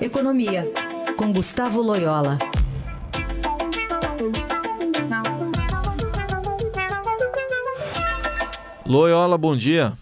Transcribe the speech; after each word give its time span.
Economia, 0.00 0.62
com 1.18 1.30
Gustavo 1.30 1.82
Loyola. 1.82 2.38
Loyola, 8.86 9.36
bom 9.36 9.54
dia. 9.54 9.92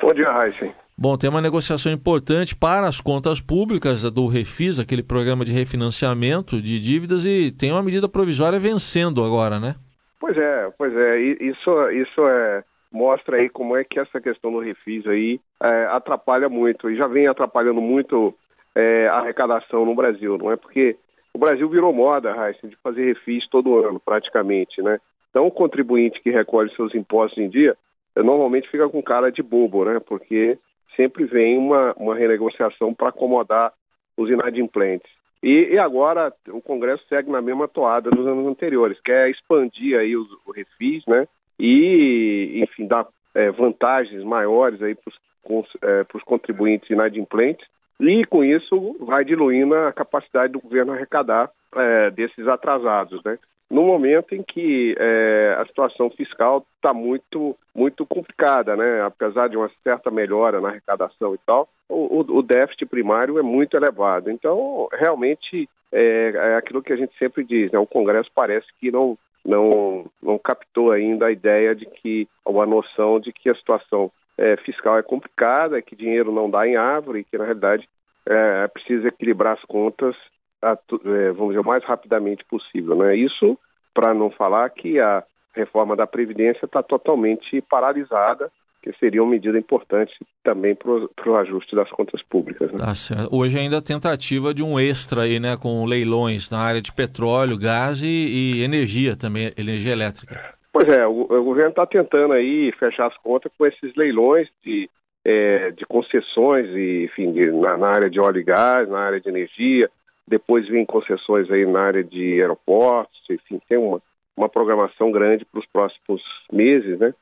Bom 0.00 0.14
dia, 0.14 0.28
Heisen. 0.44 0.72
Bom, 0.96 1.16
tem 1.16 1.28
uma 1.28 1.40
negociação 1.40 1.90
importante 1.90 2.54
para 2.54 2.86
as 2.86 3.00
contas 3.00 3.40
públicas 3.40 4.08
do 4.12 4.28
Refis, 4.28 4.78
aquele 4.78 5.02
programa 5.02 5.44
de 5.44 5.50
refinanciamento 5.50 6.62
de 6.62 6.78
dívidas, 6.78 7.24
e 7.26 7.50
tem 7.50 7.72
uma 7.72 7.82
medida 7.82 8.08
provisória 8.08 8.60
vencendo 8.60 9.24
agora, 9.24 9.58
né? 9.58 9.74
Pois 10.20 10.38
é, 10.38 10.70
pois 10.78 10.94
é. 10.94 11.18
Isso, 11.18 11.90
isso 11.90 12.24
é, 12.24 12.62
mostra 12.92 13.38
aí 13.38 13.48
como 13.48 13.76
é 13.76 13.82
que 13.82 13.98
essa 13.98 14.20
questão 14.20 14.52
do 14.52 14.60
refis 14.60 15.04
aí 15.08 15.40
é, 15.60 15.86
atrapalha 15.86 16.48
muito 16.48 16.88
e 16.88 16.96
já 16.96 17.08
vem 17.08 17.26
atrapalhando 17.26 17.80
muito 17.80 18.32
é, 18.74 19.08
arrecadação 19.08 19.84
no 19.84 19.94
Brasil, 19.94 20.38
não 20.38 20.50
é? 20.50 20.56
Porque 20.56 20.96
o 21.32 21.38
Brasil 21.38 21.68
virou 21.68 21.92
moda, 21.92 22.32
Raíssa, 22.32 22.68
de 22.68 22.76
fazer 22.76 23.04
refis 23.04 23.46
todo 23.46 23.78
ano, 23.78 24.00
praticamente, 24.00 24.82
né? 24.82 24.98
Então, 25.30 25.46
o 25.46 25.50
contribuinte 25.50 26.20
que 26.20 26.30
recolhe 26.30 26.74
seus 26.74 26.94
impostos 26.94 27.38
em 27.38 27.48
dia, 27.48 27.76
normalmente 28.16 28.68
fica 28.68 28.88
com 28.88 29.02
cara 29.02 29.30
de 29.30 29.42
bobo, 29.42 29.84
né? 29.84 30.00
Porque 30.00 30.58
sempre 30.96 31.24
vem 31.24 31.56
uma, 31.56 31.94
uma 31.96 32.16
renegociação 32.16 32.92
para 32.92 33.08
acomodar 33.08 33.72
os 34.16 34.28
inadimplentes. 34.28 35.10
E, 35.42 35.70
e, 35.72 35.78
agora 35.78 36.32
o 36.48 36.60
Congresso 36.60 37.02
segue 37.08 37.30
na 37.30 37.40
mesma 37.40 37.66
toada 37.66 38.10
dos 38.10 38.26
anos 38.26 38.46
anteriores, 38.46 39.00
quer 39.00 39.30
expandir 39.30 39.98
aí 39.98 40.14
os, 40.14 40.28
o 40.44 40.52
refis, 40.52 41.04
né? 41.06 41.26
E, 41.58 42.60
enfim, 42.62 42.86
dar 42.86 43.06
é, 43.34 43.50
vantagens 43.50 44.22
maiores 44.24 44.82
aí 44.82 44.94
para 44.94 45.12
os 45.54 45.66
é, 45.82 46.04
contribuintes 46.24 46.90
inadimplentes 46.90 47.66
e 48.00 48.24
com 48.24 48.42
isso 48.42 48.96
vai 49.00 49.24
diluindo 49.24 49.74
a 49.74 49.92
capacidade 49.92 50.52
do 50.52 50.60
governo 50.60 50.92
arrecadar 50.92 51.50
é, 51.74 52.10
desses 52.10 52.48
atrasados, 52.48 53.22
né? 53.24 53.38
No 53.70 53.84
momento 53.84 54.34
em 54.34 54.42
que 54.42 54.96
é, 54.98 55.56
a 55.60 55.64
situação 55.66 56.10
fiscal 56.10 56.66
está 56.76 56.92
muito 56.92 57.56
muito 57.72 58.04
complicada, 58.04 58.74
né? 58.74 59.02
Apesar 59.02 59.48
de 59.48 59.56
uma 59.56 59.70
certa 59.84 60.10
melhora 60.10 60.60
na 60.60 60.70
arrecadação 60.70 61.34
e 61.34 61.38
tal, 61.46 61.68
o, 61.88 62.38
o 62.38 62.42
déficit 62.42 62.86
primário 62.86 63.38
é 63.38 63.42
muito 63.42 63.76
elevado. 63.76 64.30
Então, 64.30 64.88
realmente 64.92 65.68
é, 65.92 66.32
é 66.34 66.56
aquilo 66.56 66.82
que 66.82 66.92
a 66.92 66.96
gente 66.96 67.16
sempre 67.16 67.44
diz, 67.44 67.70
né? 67.70 67.78
O 67.78 67.86
Congresso 67.86 68.30
parece 68.34 68.66
que 68.80 68.90
não 68.90 69.16
não 69.44 69.99
não 70.30 70.38
captou 70.38 70.92
ainda 70.92 71.26
a 71.26 71.32
ideia 71.32 71.74
de 71.74 71.86
que 71.86 72.28
ou 72.44 72.62
a 72.62 72.66
noção 72.66 73.18
de 73.18 73.32
que 73.32 73.50
a 73.50 73.54
situação 73.54 74.10
é, 74.38 74.56
fiscal 74.58 74.98
é 74.98 75.02
complicada, 75.02 75.82
que 75.82 75.96
dinheiro 75.96 76.32
não 76.32 76.48
dá 76.48 76.66
em 76.66 76.76
árvore, 76.76 77.24
que 77.24 77.36
na 77.36 77.44
realidade 77.44 77.88
é, 78.26 78.64
é 78.64 78.68
preciso 78.68 79.06
equilibrar 79.06 79.54
as 79.54 79.64
contas, 79.64 80.16
a, 80.62 80.72
é, 80.72 81.32
vamos 81.32 81.48
dizer, 81.48 81.60
o 81.60 81.64
mais 81.64 81.84
rapidamente 81.84 82.44
possível. 82.44 82.94
Né? 82.96 83.16
Isso 83.16 83.58
para 83.92 84.14
não 84.14 84.30
falar 84.30 84.70
que 84.70 85.00
a 85.00 85.22
reforma 85.54 85.96
da 85.96 86.06
Previdência 86.06 86.64
está 86.64 86.82
totalmente 86.82 87.60
paralisada, 87.62 88.50
que 88.82 88.92
seria 88.98 89.22
uma 89.22 89.30
medida 89.30 89.58
importante 89.58 90.12
também 90.42 90.74
para 90.74 90.90
o 91.30 91.36
ajuste 91.36 91.76
das 91.76 91.90
contas 91.90 92.22
públicas. 92.22 92.72
Né? 92.72 92.78
Tá 92.78 92.92
Hoje 93.30 93.58
ainda 93.58 93.78
a 93.78 93.82
tentativa 93.82 94.54
de 94.54 94.62
um 94.62 94.78
extra 94.80 95.22
aí, 95.22 95.38
né, 95.38 95.56
com 95.56 95.84
leilões 95.84 96.50
na 96.50 96.58
área 96.58 96.80
de 96.80 96.92
petróleo, 96.92 97.58
gás 97.58 98.02
e, 98.02 98.06
e 98.06 98.64
energia 98.64 99.16
também, 99.16 99.52
energia 99.56 99.92
elétrica. 99.92 100.54
Pois 100.72 100.88
é, 100.88 101.06
o, 101.06 101.22
o 101.22 101.44
governo 101.44 101.70
está 101.70 101.86
tentando 101.86 102.32
aí 102.32 102.72
fechar 102.78 103.06
as 103.06 103.16
contas 103.18 103.52
com 103.58 103.66
esses 103.66 103.94
leilões 103.96 104.48
de, 104.64 104.88
é, 105.24 105.70
de 105.72 105.84
concessões, 105.84 106.66
e, 106.70 107.04
enfim, 107.04 107.32
de, 107.32 107.50
na, 107.50 107.76
na, 107.76 107.88
área 107.88 108.08
de 108.08 108.20
óleo 108.20 108.40
e 108.40 108.44
gás, 108.44 108.88
na 108.88 109.00
área 109.00 109.20
de 109.20 109.28
energia, 109.28 109.90
depois 110.26 110.68
vem 110.68 110.86
concessões 110.86 111.50
aí 111.50 111.66
na 111.66 111.80
área 111.80 112.04
de 112.04 112.40
aeroportos, 112.40 113.20
enfim, 113.28 113.60
tem 113.68 113.78
uma, 113.78 114.00
uma 114.36 114.48
programação 114.48 115.10
grande 115.10 115.44
para 115.44 115.60
os 115.60 115.66
próximos 115.66 116.22
meses, 116.52 116.98
né? 116.98 117.12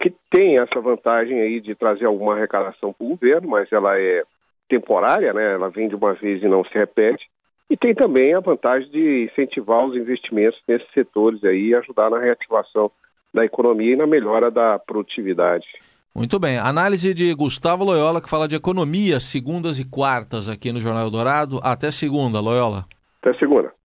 Que 0.00 0.12
tem 0.30 0.56
essa 0.56 0.80
vantagem 0.80 1.40
aí 1.40 1.60
de 1.60 1.74
trazer 1.74 2.06
alguma 2.06 2.34
arrecadação 2.34 2.92
para 2.92 3.04
o 3.04 3.10
governo, 3.10 3.48
mas 3.48 3.70
ela 3.72 3.98
é 3.98 4.22
temporária, 4.68 5.32
né? 5.32 5.54
Ela 5.54 5.70
vem 5.70 5.88
de 5.88 5.94
uma 5.94 6.14
vez 6.14 6.42
e 6.42 6.48
não 6.48 6.64
se 6.64 6.74
repete. 6.74 7.26
E 7.68 7.76
tem 7.76 7.94
também 7.94 8.34
a 8.34 8.40
vantagem 8.40 8.88
de 8.90 9.24
incentivar 9.24 9.84
os 9.84 9.96
investimentos 9.96 10.60
nesses 10.68 10.90
setores 10.92 11.42
aí 11.44 11.68
e 11.68 11.74
ajudar 11.74 12.10
na 12.10 12.18
reativação 12.18 12.90
da 13.34 13.44
economia 13.44 13.92
e 13.92 13.96
na 13.96 14.06
melhora 14.06 14.50
da 14.50 14.78
produtividade. 14.78 15.66
Muito 16.14 16.38
bem. 16.38 16.58
Análise 16.58 17.12
de 17.12 17.34
Gustavo 17.34 17.84
Loyola, 17.84 18.22
que 18.22 18.30
fala 18.30 18.48
de 18.48 18.56
economia, 18.56 19.20
segundas 19.20 19.78
e 19.78 19.84
quartas 19.84 20.48
aqui 20.48 20.72
no 20.72 20.78
Jornal 20.78 21.10
Dourado. 21.10 21.60
Até 21.62 21.90
segunda, 21.90 22.40
Loyola. 22.40 22.86
Até 23.20 23.38
segunda. 23.38 23.76